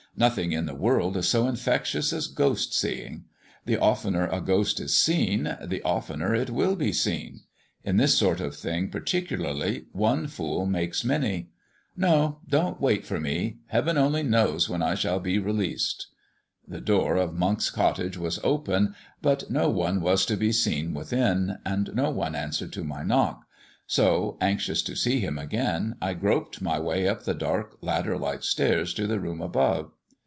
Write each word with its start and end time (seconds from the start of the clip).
Nothing 0.13 0.51
in 0.51 0.65
the 0.65 0.75
world 0.75 1.15
is 1.15 1.29
so 1.29 1.47
infectious 1.47 2.11
as 2.11 2.27
ghost 2.27 2.73
seeing. 2.77 3.23
The 3.65 3.77
oftener 3.77 4.27
a 4.27 4.41
ghost 4.41 4.81
is 4.81 4.95
seen, 4.95 5.43
the 5.65 5.81
oftener 5.83 6.35
it 6.35 6.49
will 6.49 6.75
be 6.75 6.91
seen. 6.91 7.39
In 7.85 7.95
this 7.95 8.17
sort 8.17 8.41
of 8.41 8.53
thing 8.53 8.89
particularly, 8.89 9.85
one 9.93 10.27
fool 10.27 10.65
makes 10.65 11.05
many. 11.05 11.47
No, 11.95 12.39
don't 12.47 12.81
wait 12.81 13.05
for 13.05 13.21
me. 13.21 13.59
Heaven 13.67 13.97
only 13.97 14.21
knows 14.21 14.67
when 14.69 14.81
I 14.83 14.95
shall 14.95 15.21
be 15.21 15.39
released." 15.39 16.07
The 16.67 16.81
door 16.81 17.15
of 17.15 17.33
Monk's 17.33 17.69
cottage 17.69 18.17
was 18.17 18.37
open, 18.43 18.93
but 19.21 19.49
no 19.49 19.69
one 19.69 20.01
was 20.01 20.25
to 20.25 20.35
be 20.35 20.51
seen 20.51 20.93
within, 20.93 21.59
and 21.65 21.89
no 21.93 22.09
one 22.09 22.35
answered 22.35 22.73
to 22.73 22.83
my 22.83 23.01
knock, 23.01 23.45
so, 23.87 24.37
anxious 24.41 24.81
to 24.83 24.95
see 24.95 25.21
him 25.21 25.39
again, 25.39 25.95
I 26.01 26.15
groped 26.15 26.61
my 26.61 26.79
way 26.79 27.07
up 27.07 27.23
the 27.23 27.33
dark 27.33 27.77
ladder 27.79 28.17
like 28.17 28.43
stairs 28.43 28.93
to 28.95 29.07
the 29.07 29.19
room 29.19 29.39
above. 29.41 29.89